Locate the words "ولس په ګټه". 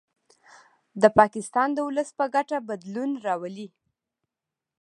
1.87-2.57